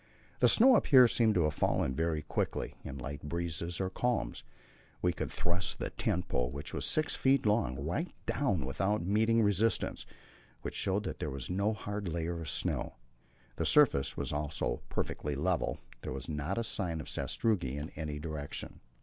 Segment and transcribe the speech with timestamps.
[0.39, 4.43] The snow up here seemed to have fallen very quietly, in light breezes or calms.
[5.03, 9.43] We could thrust the tent pole, which was 6 feet long, right down without meeting
[9.43, 10.07] resistance,
[10.63, 12.95] which showed that there was no hard layer of snow.
[13.57, 18.17] The surface was also perfectly level; there was not a sign of sastrugi in any
[18.17, 18.79] direction.